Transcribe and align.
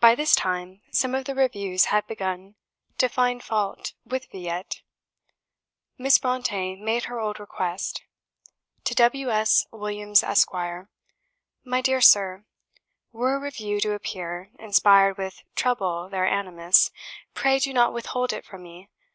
By 0.00 0.14
this 0.14 0.34
time 0.34 0.80
some 0.92 1.14
of 1.14 1.26
the 1.26 1.34
Reviews 1.34 1.84
had 1.92 2.06
began 2.06 2.54
to 2.96 3.06
find 3.06 3.42
fault 3.44 3.92
with 4.02 4.30
"Villette." 4.32 4.80
Miss 5.98 6.18
Brontë 6.18 6.80
made 6.80 7.04
her 7.04 7.20
old 7.20 7.38
request. 7.38 8.00
TO 8.84 8.94
W. 8.94 9.28
S. 9.28 9.66
WILLIAMS, 9.70 10.22
ESQ. 10.22 10.54
"My 11.66 11.82
dear 11.82 12.00
Sir, 12.00 12.46
Were 13.12 13.34
a 13.34 13.38
review 13.38 13.78
to 13.80 13.92
appear, 13.92 14.48
inspired 14.58 15.18
with 15.18 15.42
treble 15.54 16.08
their 16.08 16.24
animus, 16.26 16.90
PRAY 17.34 17.58
do 17.58 17.74
not 17.74 17.92
withhold 17.92 18.32
it 18.32 18.46
from 18.46 18.62
me. 18.62 18.88